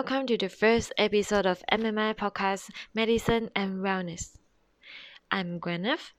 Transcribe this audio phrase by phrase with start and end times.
[0.00, 4.38] welcome to the first episode of MMI Podcast Medicine and Wellness.
[5.30, 6.12] I'm Gwyneth,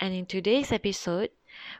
[0.00, 1.28] and in today's episode,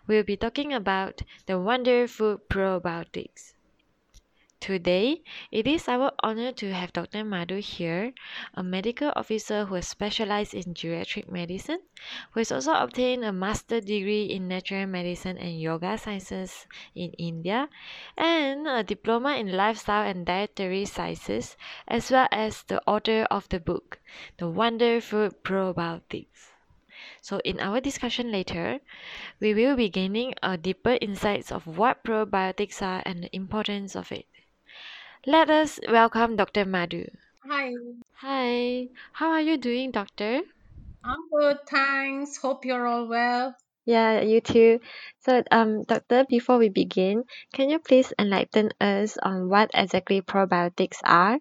[0.06, 3.55] we'll be talking about the wonderful Probiotics.
[4.58, 7.22] Today, it is our honor to have Dr.
[7.24, 8.12] Madhu here,
[8.54, 11.80] a medical officer who has specialized in geriatric medicine,
[12.32, 17.68] who has also obtained a master degree in natural medicine and yoga sciences in India,
[18.16, 23.60] and a diploma in lifestyle and dietary sciences, as well as the author of the
[23.60, 24.00] book,
[24.38, 26.50] The Wonder Food Probiotics.
[27.20, 28.80] So in our discussion later,
[29.38, 34.10] we will be gaining a deeper insights of what probiotics are and the importance of
[34.10, 34.26] it.
[35.26, 36.64] Let us welcome Dr.
[36.64, 37.04] Madhu.
[37.44, 37.72] Hi,
[38.20, 40.42] Hi, how are you doing, doctor?
[41.02, 42.36] I'm good, thanks.
[42.36, 43.56] Hope you're all well.
[43.84, 44.78] Yeah, you too.
[45.24, 50.98] So, um, doctor, before we begin, can you please enlighten us on what exactly probiotics
[51.02, 51.40] are?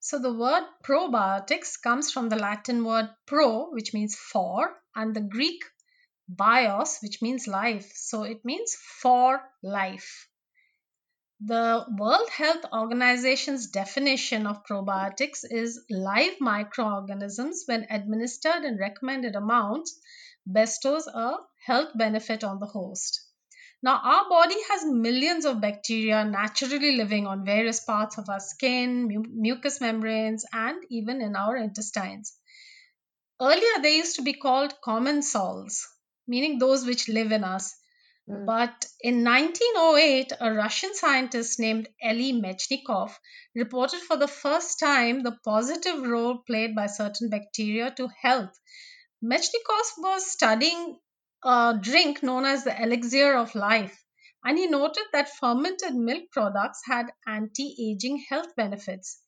[0.00, 5.20] So, the word probiotics comes from the Latin word pro, which means for, and the
[5.20, 5.62] Greek
[6.26, 7.92] bios, which means life.
[7.94, 10.29] So, it means for life.
[11.42, 19.98] The World Health Organization's definition of probiotics is live microorganisms when administered in recommended amounts
[20.46, 23.26] bestows a health benefit on the host.
[23.82, 29.08] Now, our body has millions of bacteria naturally living on various parts of our skin,
[29.08, 32.36] mu- mucous membranes, and even in our intestines.
[33.40, 35.86] Earlier, they used to be called commensals,
[36.26, 37.74] meaning those which live in us.
[38.30, 38.46] Mm.
[38.46, 43.12] But in 1908, a Russian scientist named Eli Mechnikov
[43.56, 48.56] reported for the first time the positive role played by certain bacteria to health.
[49.20, 51.00] Mechnikov was studying
[51.42, 54.04] a drink known as the elixir of life,
[54.44, 59.18] and he noted that fermented milk products had anti aging health benefits.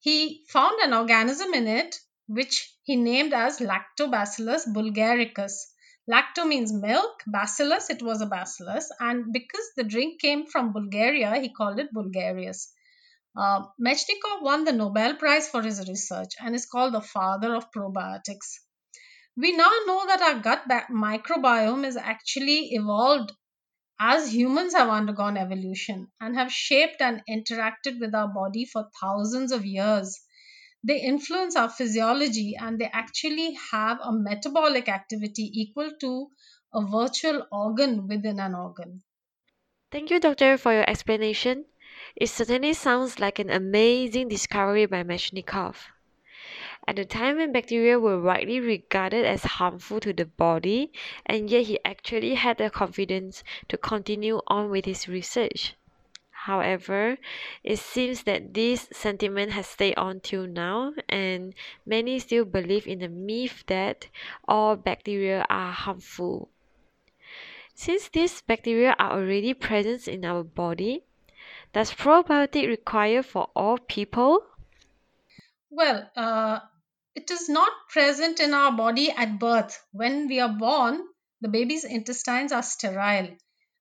[0.00, 5.66] He found an organism in it which he named as Lactobacillus bulgaricus.
[6.10, 11.38] Lacto means milk, bacillus, it was a bacillus, and because the drink came from Bulgaria,
[11.38, 12.72] he called it Bulgarius.
[13.36, 17.70] Uh, Mechnikov won the Nobel Prize for his research and is called the father of
[17.70, 18.60] probiotics.
[19.36, 23.32] We now know that our gut microbiome is actually evolved
[24.00, 29.52] as humans have undergone evolution and have shaped and interacted with our body for thousands
[29.52, 30.18] of years.
[30.82, 36.32] They influence our physiology and they actually have a metabolic activity equal to
[36.74, 39.04] a virtual organ within an organ.
[39.90, 41.66] Thank you, doctor, for your explanation.
[42.16, 45.76] It certainly sounds like an amazing discovery by Mechnikov.
[46.88, 50.92] At the time when bacteria were widely regarded as harmful to the body,
[51.24, 55.76] and yet he actually had the confidence to continue on with his research.
[56.48, 57.18] However,
[57.62, 61.54] it seems that this sentiment has stayed on till now, and
[61.84, 64.08] many still believe in the myth that
[64.48, 66.48] all bacteria are harmful.
[67.74, 71.04] Since these bacteria are already present in our body,
[71.74, 74.42] does probiotic require for all people?
[75.68, 76.60] Well, uh,
[77.14, 79.78] it is not present in our body at birth.
[79.92, 81.08] When we are born,
[81.42, 83.36] the baby's intestines are sterile.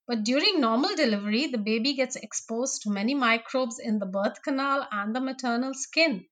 [0.08, 4.88] But during normal delivery, the baby gets exposed to many microbes in the birth canal
[4.92, 6.26] and the maternal skin.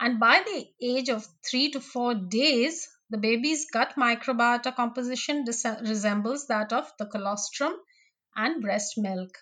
[0.00, 6.48] And by the age of three to four days, the baby's gut microbiota composition resembles
[6.48, 7.76] that of the colostrum
[8.34, 9.38] and breast milk.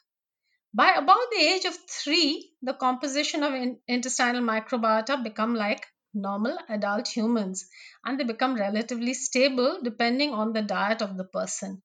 [0.75, 6.59] By about the age of three, the composition of in- intestinal microbiota become like normal
[6.69, 7.69] adult humans
[8.05, 11.83] and they become relatively stable depending on the diet of the person.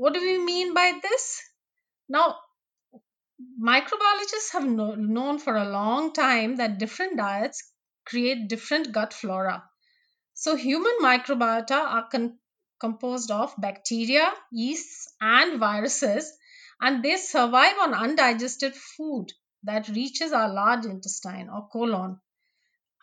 [0.00, 1.42] What do we mean by this?
[2.08, 2.38] Now,
[3.62, 7.70] microbiologists have kno- known for a long time that different diets
[8.06, 9.62] create different gut flora.
[10.32, 12.38] So, human microbiota are con-
[12.80, 16.32] composed of bacteria, yeasts, and viruses,
[16.80, 19.26] and they survive on undigested food
[19.64, 22.18] that reaches our large intestine or colon.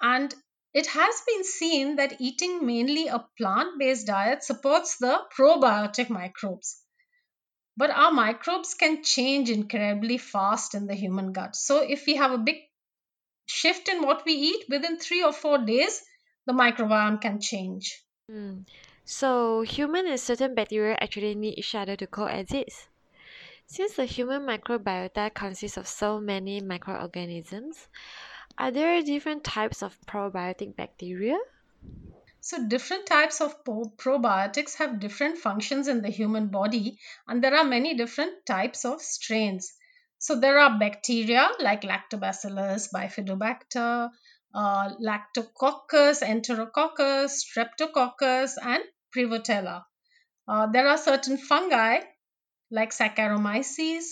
[0.02, 0.34] And
[0.74, 6.82] it has been seen that eating mainly a plant based diet supports the probiotic microbes.
[7.78, 11.56] But our microbes can change incredibly fast in the human gut.
[11.56, 12.58] So, if we have a big
[13.46, 16.04] shift in what we eat within three or four days,
[16.48, 18.04] the microbiome can change.
[18.30, 18.62] Hmm.
[19.06, 22.90] So, human and certain bacteria actually need each other to coexist.
[23.68, 27.88] Since the human microbiota consists of so many microorganisms,
[28.58, 31.38] are there different types of probiotic bacteria?
[32.48, 36.98] So, different types of probiotics have different functions in the human body,
[37.28, 39.74] and there are many different types of strains.
[40.18, 44.12] So there are bacteria like Lactobacillus, Bifidobacter,
[44.56, 48.82] uh, Lactococcus, Enterococcus, Streptococcus, and
[49.14, 49.84] Prevotella.
[50.48, 52.00] Uh, there are certain fungi
[52.72, 54.06] like Saccharomyces,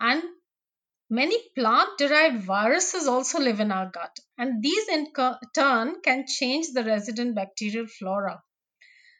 [0.00, 0.24] and
[1.10, 5.12] many plant derived viruses also live in our gut, and these in
[5.54, 8.42] turn can change the resident bacterial flora.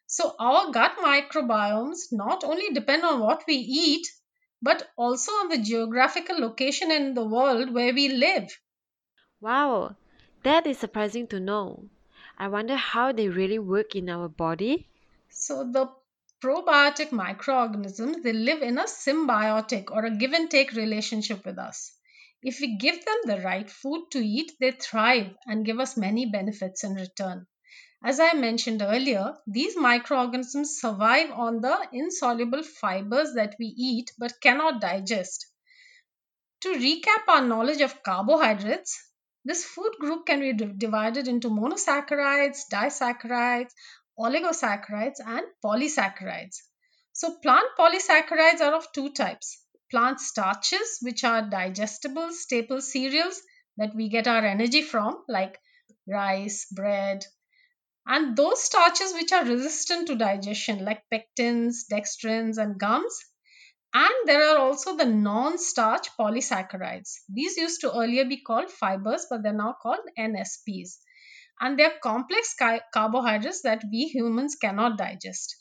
[0.06, 4.06] So, our gut microbiomes not only depend on what we eat,
[4.62, 8.50] but also on the geographical location in the world where we live.
[9.40, 9.96] Wow,
[10.44, 11.88] that is surprising to know.
[12.38, 14.88] I wonder how they really work in our body.
[15.30, 15.86] So, the
[16.42, 21.92] probiotic microorganisms they live in a symbiotic or a give and take relationship with us.
[22.42, 26.30] If we give them the right food to eat, they thrive and give us many
[26.30, 27.46] benefits in return.
[28.02, 34.40] As I mentioned earlier, these microorganisms survive on the insoluble fibers that we eat but
[34.40, 35.46] cannot digest.
[36.62, 38.98] To recap our knowledge of carbohydrates,
[39.44, 43.72] this food group can be divided into monosaccharides, disaccharides,
[44.20, 46.58] oligosaccharides, and polysaccharides.
[47.12, 53.42] So, plant polysaccharides are of two types plant starches, which are digestible staple cereals
[53.76, 55.58] that we get our energy from, like
[56.06, 57.24] rice, bread,
[58.06, 63.18] and those starches which are resistant to digestion, like pectins, dextrins, and gums.
[63.92, 67.10] And there are also the non starch polysaccharides.
[67.28, 70.98] These used to earlier be called fibers, but they're now called NSPs.
[71.60, 75.56] And they're complex ca- carbohydrates that we humans cannot digest.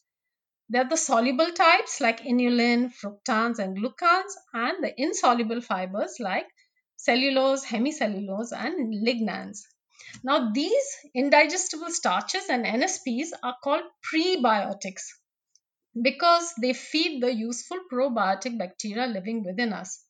[0.69, 6.47] They're the soluble types like inulin, fructans, and glucans, and the insoluble fibers like
[6.95, 9.59] cellulose, hemicellulose, and lignans.
[10.23, 15.03] Now, these indigestible starches and NSPs are called prebiotics
[16.01, 20.03] because they feed the useful probiotic bacteria living within us.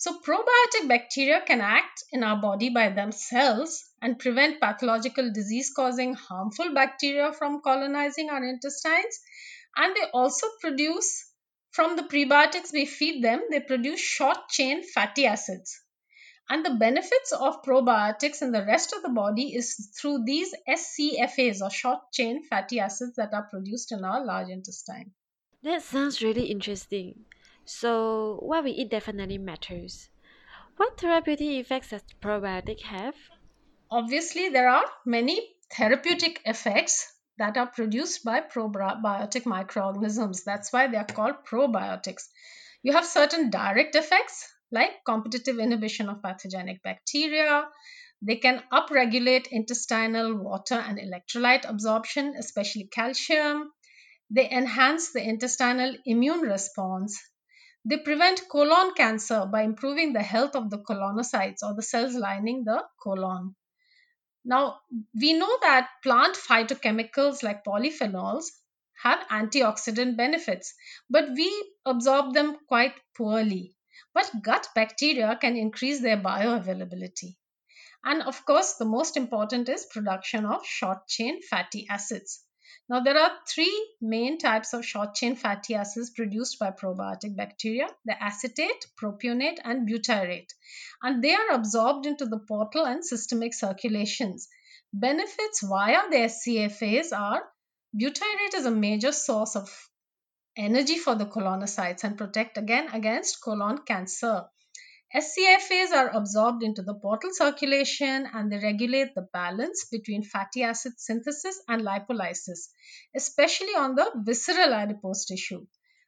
[0.00, 6.14] So, probiotic bacteria can act in our body by themselves and prevent pathological disease causing
[6.14, 9.20] harmful bacteria from colonizing our intestines.
[9.76, 11.30] And they also produce,
[11.72, 15.78] from the prebiotics we feed them, they produce short chain fatty acids.
[16.48, 21.60] And the benefits of probiotics in the rest of the body is through these SCFAs
[21.60, 25.12] or short chain fatty acids that are produced in our large intestine.
[25.62, 27.26] That sounds really interesting.
[27.72, 30.10] So, what we eat definitely matters.
[30.76, 33.14] What therapeutic effects does probiotic have?
[33.92, 37.06] Obviously, there are many therapeutic effects
[37.38, 40.42] that are produced by probiotic microorganisms.
[40.42, 42.24] That's why they are called probiotics.
[42.82, 47.68] You have certain direct effects like competitive inhibition of pathogenic bacteria.
[48.20, 53.70] They can upregulate intestinal water and electrolyte absorption, especially calcium.
[54.28, 57.16] They enhance the intestinal immune response.
[57.84, 62.64] They prevent colon cancer by improving the health of the colonocytes or the cells lining
[62.64, 63.56] the colon.
[64.44, 64.80] Now,
[65.14, 68.46] we know that plant phytochemicals like polyphenols
[69.02, 70.74] have antioxidant benefits,
[71.08, 73.76] but we absorb them quite poorly.
[74.12, 77.36] But gut bacteria can increase their bioavailability.
[78.04, 82.44] And of course, the most important is production of short chain fatty acids.
[82.88, 87.88] Now, there are three main types of short chain fatty acids produced by probiotic bacteria
[88.04, 90.52] the acetate, propionate, and butyrate.
[91.02, 94.48] And they are absorbed into the portal and systemic circulations.
[94.92, 97.42] Benefits via the SCFAs are
[97.94, 99.68] butyrate is a major source of
[100.56, 104.46] energy for the colonocytes and protect again against colon cancer.
[105.12, 110.92] SCFAs are absorbed into the portal circulation and they regulate the balance between fatty acid
[111.00, 112.68] synthesis and lipolysis,
[113.16, 115.66] especially on the visceral adipose tissue.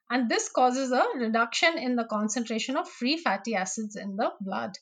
[0.08, 4.78] And this causes a reduction in the concentration of free fatty acids in the blood.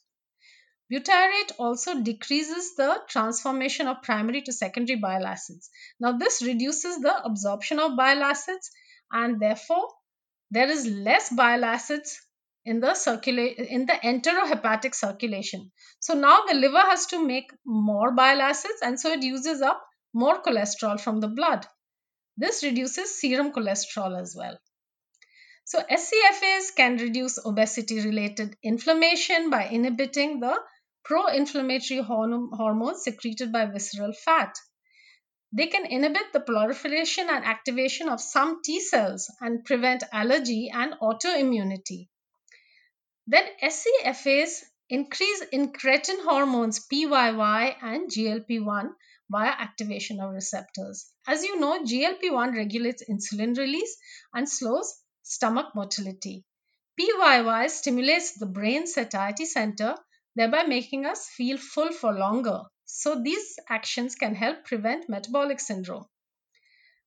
[0.93, 5.71] Butyrate also decreases the transformation of primary to secondary bile acids.
[5.99, 8.71] Now, this reduces the absorption of bile acids
[9.11, 9.89] and therefore
[10.51, 12.21] there is less bile acids
[12.71, 15.71] in the circulate in the enterohepatic circulation.
[15.99, 19.83] So now the liver has to make more bile acids and so it uses up
[20.15, 21.67] more cholesterol from the blood.
[22.37, 24.57] This reduces serum cholesterol as well.
[25.65, 30.57] So SCFAs can reduce obesity related inflammation by inhibiting the
[31.05, 34.55] pro-inflammatory hormones secreted by visceral fat.
[35.53, 40.95] They can inhibit the proliferation and activation of some T cells and prevent allergy and
[41.03, 42.09] autoimmunity.
[43.27, 48.91] Then SCFAs increase in incretin hormones PYY and GLP-1
[49.31, 51.13] via activation of receptors.
[51.27, 53.97] As you know, GLP-1 regulates insulin release
[54.35, 56.45] and slows stomach motility.
[56.99, 59.97] PYY stimulates the brain satiety center,
[60.35, 62.63] thereby making us feel full for longer.
[62.85, 66.07] So, these actions can help prevent metabolic syndrome.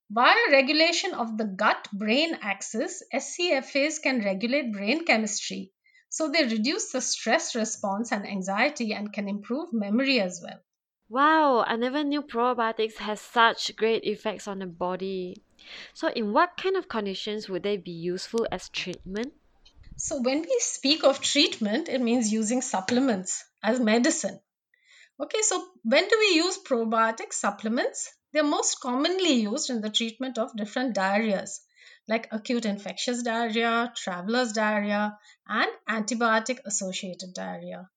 [0.10, 5.74] Via regulation of the gut brain axis, SCFAs can regulate brain chemistry.
[6.14, 10.62] So, they reduce the stress response and anxiety and can improve memory as well.
[11.10, 15.44] Wow, I never knew probiotics has such great effects on the body.
[15.94, 19.34] So, in what kind of conditions would they be useful as treatment?
[19.96, 24.40] So, when we speak of treatment, it means using supplements as medicine.
[25.20, 28.12] Okay, so when do we use probiotic supplements?
[28.34, 31.60] They're most commonly used in the treatment of different diarrheas
[32.08, 35.18] like acute infectious diarrhea, traveler's diarrhea,
[35.48, 37.90] and antibiotic associated diarrhea.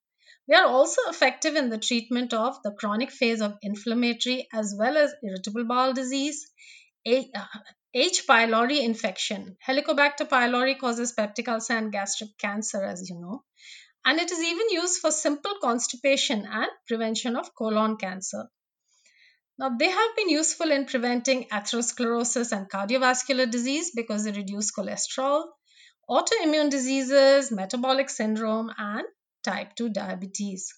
[0.48, 4.96] They are also effective in the treatment of the chronic phase of inflammatory as well
[4.96, 6.50] as irritable bowel disease,
[7.06, 7.22] uh,
[7.94, 8.26] H.
[8.28, 9.56] pylori infection.
[9.66, 13.44] Helicobacter pylori causes peptic ulcer and gastric cancer, as you know
[14.06, 18.44] and it is even used for simple constipation and prevention of colon cancer.
[19.58, 25.46] Now, they have been useful in preventing atherosclerosis and cardiovascular disease because they reduce cholesterol,
[26.10, 29.06] autoimmune diseases, metabolic syndrome, and
[29.42, 30.74] type 2 diabetes.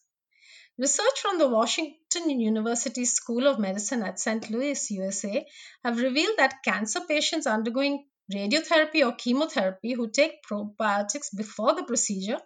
[0.78, 4.48] Research from the Washington University School of Medicine at St.
[4.48, 5.44] Louis, USA,
[5.84, 12.38] have revealed that cancer patients undergoing radiotherapy or chemotherapy who take probiotics before the procedure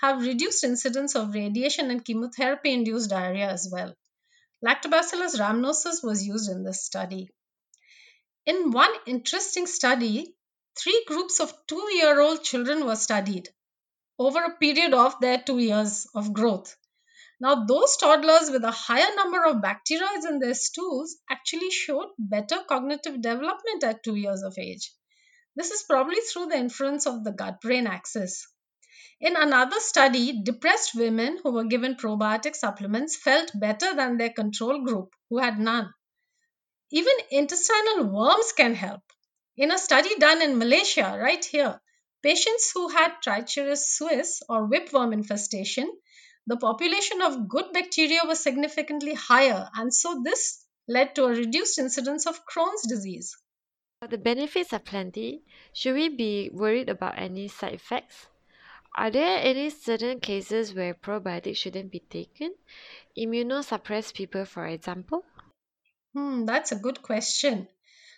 [0.00, 3.92] have reduced incidence of radiation and chemotherapy induced diarrhea as well.
[4.62, 7.30] Lactobacillus rhamnosus was used in this study.
[8.46, 10.34] In one interesting study,
[10.76, 13.48] three groups of two year old children were studied
[14.18, 16.76] over a period of their two years of growth.
[17.40, 22.58] Now, those toddlers with a higher number of bacteria in their stools actually showed better
[22.68, 24.92] cognitive development at two years of age.
[25.56, 28.46] This is probably through the influence of the gut brain axis.
[29.20, 34.82] In another study, depressed women who were given probiotic supplements felt better than their control
[34.82, 35.92] group, who had none.
[36.90, 39.02] Even intestinal worms can help.
[39.58, 41.82] In a study done in Malaysia, right here,
[42.22, 45.92] patients who had Trichuris suis or whipworm infestation,
[46.46, 51.78] the population of good bacteria was significantly higher, and so this led to a reduced
[51.78, 53.36] incidence of Crohn's disease.
[54.00, 55.44] The benefits are plenty.
[55.74, 58.26] Should we be worried about any side effects?
[58.96, 62.54] Are there any certain cases where probiotics shouldn't be taken?
[63.16, 65.24] Immunosuppressed people, for example?
[66.12, 67.68] Hmm, that's a good question.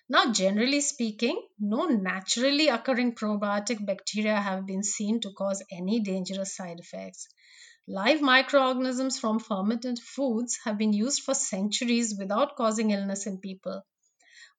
[0.09, 6.57] Now, generally speaking, no naturally occurring probiotic bacteria have been seen to cause any dangerous
[6.57, 7.29] side effects.
[7.87, 13.83] Live microorganisms from fermented foods have been used for centuries without causing illness in people.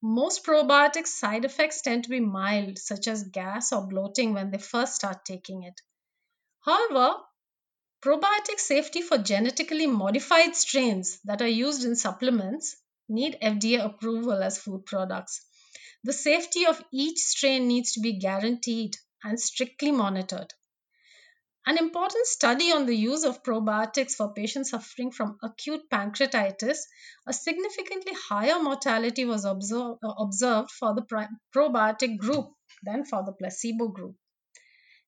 [0.01, 4.58] Most probiotic side effects tend to be mild, such as gas or bloating when they
[4.58, 5.82] first start taking it.
[6.65, 7.17] However,
[8.01, 12.77] probiotic safety for genetically modified strains that are used in supplements
[13.10, 15.46] need FDA approval as food products.
[16.05, 20.53] The safety of each strain needs to be guaranteed and strictly monitored.
[21.65, 26.77] An important study on the use of probiotics for patients suffering from acute pancreatitis,
[27.25, 32.53] a significantly higher mortality was observed for the probiotic group
[32.84, 34.15] than for the placebo group.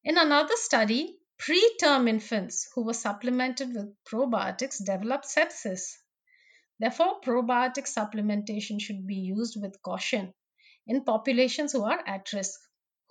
[0.06, 5.98] In another study, preterm infants who were supplemented with probiotics developed sepsis.
[6.80, 10.34] Therefore, probiotic supplementation should be used with caution
[10.88, 12.60] in populations who are at risk.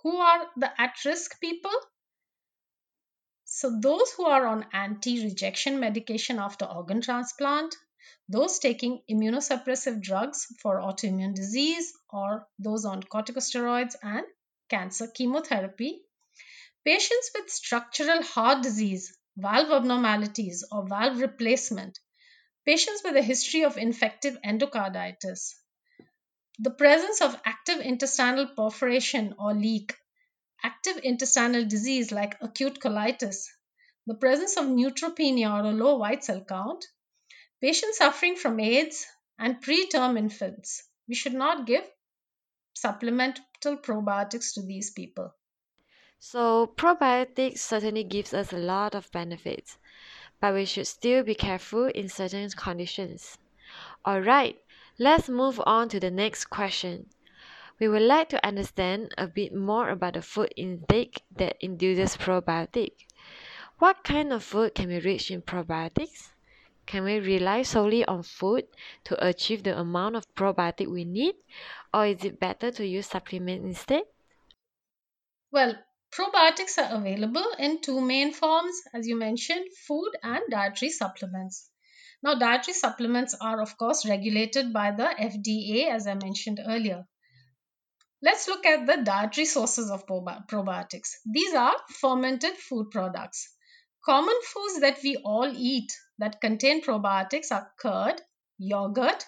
[0.01, 1.71] Who are the at risk people?
[3.45, 7.75] So, those who are on anti rejection medication after organ transplant,
[8.27, 14.25] those taking immunosuppressive drugs for autoimmune disease, or those on corticosteroids and
[14.69, 16.01] cancer chemotherapy,
[16.85, 21.99] patients with structural heart disease, valve abnormalities, or valve replacement,
[22.65, 25.55] patients with a history of infective endocarditis,
[26.59, 29.97] the presence of active intestinal perforation or leak,
[30.63, 33.47] active intestinal disease like acute colitis,
[34.05, 36.85] the presence of neutropenia or a low white cell count,
[37.61, 39.05] patients suffering from AIDS,
[39.37, 40.83] and preterm infants.
[41.07, 41.83] We should not give
[42.73, 45.33] supplemental probiotics to these people.
[46.19, 49.77] So, probiotics certainly gives us a lot of benefits,
[50.41, 53.37] but we should still be careful in certain conditions.
[54.05, 54.59] Alright,
[54.99, 57.09] let's move on to the next question.
[57.79, 63.07] We would like to understand a bit more about the food intake that induces probiotic.
[63.79, 66.33] What kind of food can be rich in probiotics?
[66.85, 68.67] Can we rely solely on food
[69.05, 71.35] to achieve the amount of probiotic we need,
[71.93, 74.03] or is it better to use supplement instead?
[75.51, 75.83] Well,
[76.15, 81.69] Probiotics are available in two main forms, as you mentioned food and dietary supplements.
[82.23, 87.05] Now, dietary supplements are, of course, regulated by the FDA, as I mentioned earlier.
[88.21, 91.15] Let's look at the dietary sources of probiotics.
[91.25, 93.53] These are fermented food products.
[94.05, 98.21] Common foods that we all eat that contain probiotics are curd,
[98.57, 99.25] yogurt,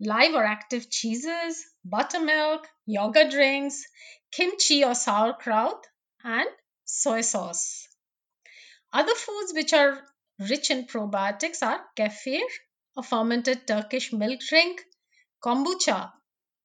[0.00, 3.82] live or active cheeses, buttermilk, yogurt drinks,
[4.30, 5.86] kimchi or sauerkraut,
[6.26, 6.48] and
[6.84, 7.88] soy sauce.
[8.92, 10.02] Other foods which are
[10.50, 12.42] rich in probiotics are kefir,
[12.96, 14.82] a fermented Turkish milk drink,
[15.42, 16.12] kombucha,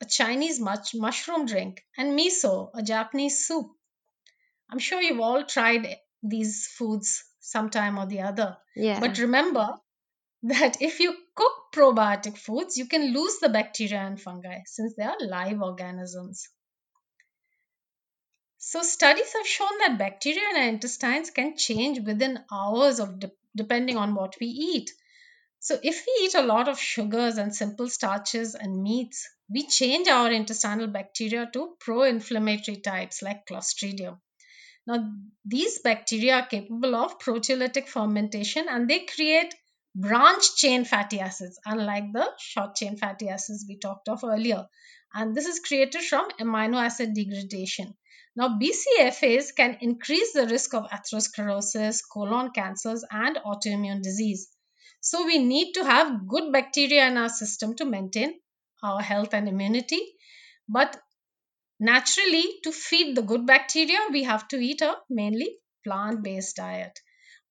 [0.02, 3.68] a Chinese mushroom drink, and miso, a Japanese soup.
[4.70, 5.88] I'm sure you've all tried
[6.24, 8.58] these foods sometime or the other.
[8.76, 9.00] Yeah.
[9.00, 9.76] But remember
[10.44, 15.04] that if you cook probiotic foods, you can lose the bacteria and fungi since they
[15.04, 16.50] are live organisms.
[18.64, 23.32] So, studies have shown that bacteria in our intestines can change within hours of de-
[23.56, 24.92] depending on what we eat.
[25.60, 30.08] So, if we eat a lot of sugars and simple starches and meats, we change
[30.08, 34.20] our intestinal bacteria to pro inflammatory types like Clostridium.
[34.88, 35.12] Now,
[35.46, 39.56] these bacteria are capable of proteolytic fermentation and they create
[39.96, 44.68] branch chain fatty acids, unlike the short chain fatty acids we talked of earlier.
[45.14, 47.96] And this is created from amino acid degradation.
[48.34, 54.50] Now, BCFAs can increase the risk of atherosclerosis, colon cancers, and autoimmune disease.
[55.02, 58.40] So, we need to have good bacteria in our system to maintain
[58.82, 60.02] our health and immunity.
[60.70, 60.98] But
[61.80, 66.98] naturally, to feed the good bacteria, we have to eat a mainly plant based diet.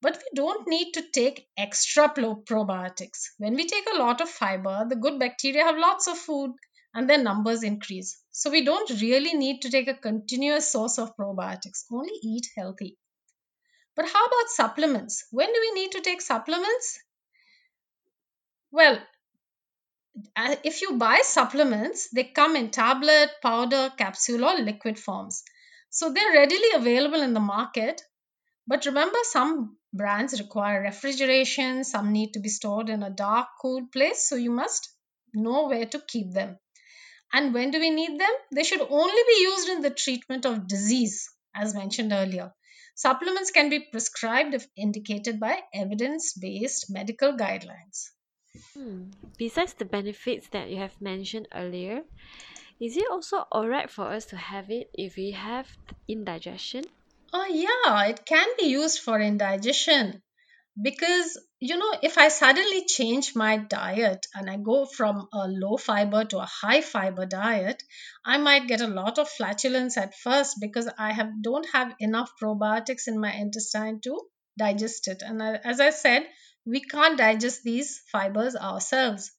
[0.00, 3.32] But we don't need to take extra probiotics.
[3.36, 6.52] When we take a lot of fiber, the good bacteria have lots of food
[6.94, 8.20] and their numbers increase.
[8.30, 12.98] So we don't really need to take a continuous source of probiotics, only eat healthy.
[13.96, 15.26] But how about supplements?
[15.30, 16.98] When do we need to take supplements?
[18.72, 18.98] Well,
[20.64, 25.42] if you buy supplements, they come in tablet, powder, capsule, or liquid forms.
[25.90, 28.02] So they're readily available in the market.
[28.66, 33.86] But remember, some brands require refrigeration, some need to be stored in a dark, cool
[33.92, 34.28] place.
[34.28, 34.88] So you must
[35.34, 36.58] know where to keep them.
[37.32, 38.32] And when do we need them?
[38.52, 42.52] They should only be used in the treatment of disease, as mentioned earlier.
[42.94, 48.10] Supplements can be prescribed if indicated by evidence based medical guidelines.
[48.74, 49.10] Hmm.
[49.38, 52.02] Besides the benefits that you have mentioned earlier,
[52.80, 55.68] is it also alright for us to have it if we have
[56.08, 56.84] indigestion?
[57.32, 60.22] Oh, yeah, it can be used for indigestion
[60.80, 65.76] because you know if i suddenly change my diet and i go from a low
[65.76, 67.82] fiber to a high fiber diet
[68.24, 72.30] i might get a lot of flatulence at first because i have don't have enough
[72.42, 74.20] probiotics in my intestine to
[74.58, 75.22] digest it.
[75.22, 76.26] And as i said
[76.64, 79.32] we can't digest these fibers ourselves.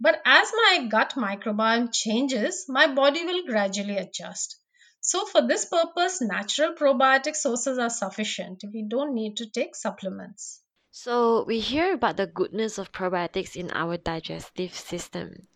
[0.00, 4.56] But as my gut microbiome changes my body will gradually adjust.
[5.00, 8.62] So for this purpose natural probiotic sources are sufficient.
[8.72, 10.62] We don't need to take supplements
[10.98, 15.46] So, we hear about the goodness of probiotics in our digestive system.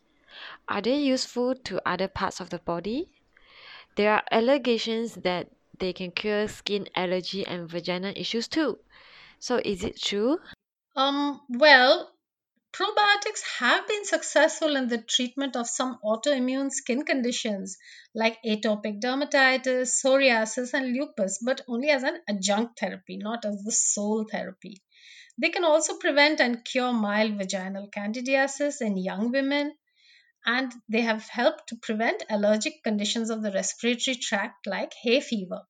[0.69, 3.09] Are they useful to other parts of the body?
[3.97, 5.49] There are allegations that
[5.79, 8.81] they can cure skin allergy and vaginal issues too.
[9.39, 10.41] So, is it true?
[10.95, 12.13] Um, well,
[12.75, 17.79] probiotics have been successful in the treatment of some autoimmune skin conditions
[18.15, 23.73] like atopic dermatitis, psoriasis, and lupus, but only as an adjunct therapy, not as the
[23.73, 24.83] sole therapy.
[25.41, 29.75] They can also prevent and cure mild vaginal candidiasis in young women,
[30.45, 35.63] and they have helped to prevent allergic conditions of the respiratory tract like hay fever.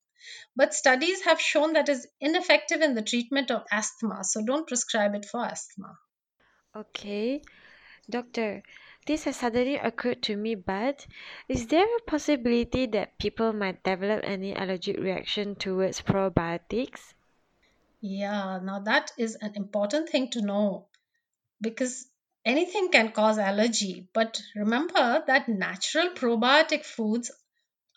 [0.56, 5.14] But studies have shown that is ineffective in the treatment of asthma, so don't prescribe
[5.14, 5.96] it for asthma.
[6.74, 7.40] Okay.
[8.08, 8.64] Doctor,
[9.06, 11.06] this has suddenly occurred to me, but
[11.48, 17.14] is there a possibility that people might develop any allergic reaction towards probiotics?
[18.02, 20.88] Yeah, now that is an important thing to know
[21.60, 22.06] because
[22.44, 24.08] anything can cause allergy.
[24.14, 27.30] But remember that natural probiotic foods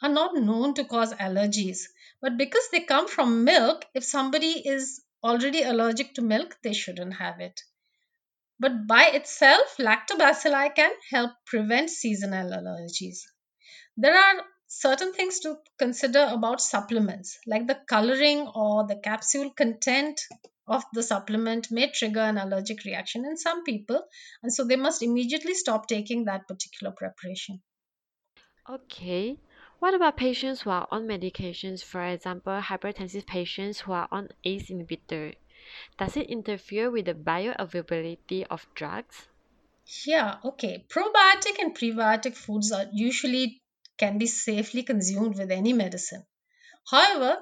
[0.01, 1.81] are not known to cause allergies.
[2.21, 7.15] But because they come from milk, if somebody is already allergic to milk, they shouldn't
[7.15, 7.61] have it.
[8.59, 13.19] But by itself, lactobacilli can help prevent seasonal allergies.
[13.97, 14.43] There are
[14.79, 20.19] certain things to consider about supplements, like the coloring or the capsule content
[20.67, 24.03] of the supplement may trigger an allergic reaction in some people,
[24.41, 27.61] and so they must immediately stop taking that particular preparation.
[28.69, 29.39] Okay.
[29.79, 34.69] What about patients who are on medications, for example, hypertensive patients who are on ACE
[34.69, 35.35] inhibitor?
[35.97, 39.29] Does it interfere with the bioavailability of drugs?
[40.05, 40.85] Yeah, okay.
[40.89, 43.62] Probiotic and prebiotic foods are usually
[43.97, 46.25] can be safely consumed with any medicine.
[46.89, 47.37] However,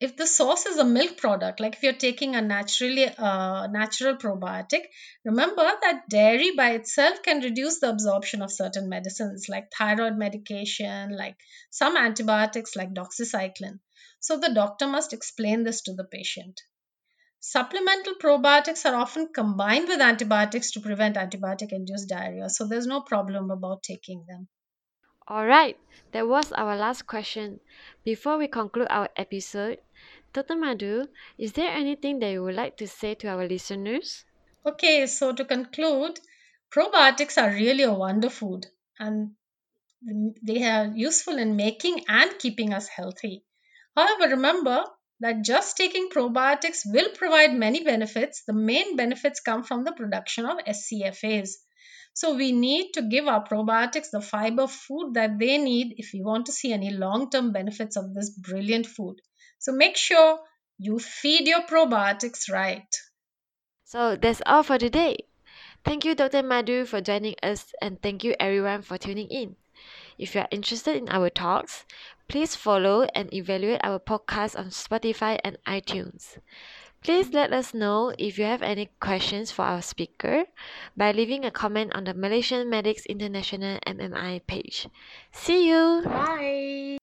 [0.00, 4.16] if the source is a milk product, like if you're taking a naturally uh, natural
[4.16, 4.82] probiotic,
[5.24, 11.16] remember that dairy by itself can reduce the absorption of certain medicines like thyroid medication,
[11.16, 11.36] like
[11.70, 13.80] some antibiotics like doxycycline.
[14.20, 16.60] So the doctor must explain this to the patient.
[17.40, 23.00] Supplemental probiotics are often combined with antibiotics to prevent antibiotic induced diarrhea, so there's no
[23.00, 24.48] problem about taking them.
[25.30, 25.76] Alright,
[26.12, 27.60] that was our last question.
[28.02, 29.78] Before we conclude our episode,
[30.32, 30.56] Dr.
[30.56, 34.24] Madhu, is there anything that you would like to say to our listeners?
[34.64, 36.18] Okay, so to conclude,
[36.70, 38.66] probiotics are really a wonder food
[38.98, 39.32] and
[40.42, 43.44] they are useful in making and keeping us healthy.
[43.94, 44.84] However, remember
[45.20, 48.44] that just taking probiotics will provide many benefits.
[48.46, 51.50] The main benefits come from the production of SCFAs.
[52.18, 56.20] So we need to give our probiotics the fiber food that they need if we
[56.20, 59.20] want to see any long term benefits of this brilliant food.
[59.60, 60.40] So make sure
[60.78, 62.92] you feed your probiotics right.
[63.84, 65.26] So that's all for today.
[65.84, 66.42] Thank you, Dr.
[66.42, 69.54] Madhu, for joining us, and thank you, everyone, for tuning in.
[70.18, 71.84] If you are interested in our talks,
[72.26, 76.38] please follow and evaluate our podcast on Spotify and iTunes.
[77.02, 80.44] Please let us know if you have any questions for our speaker
[80.96, 84.88] by leaving a comment on the Malaysian Medics International MMI page.
[85.32, 86.02] See you!
[86.04, 86.97] Bye!